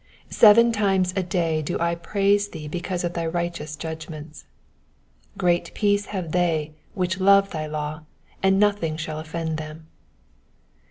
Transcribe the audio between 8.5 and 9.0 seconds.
nothing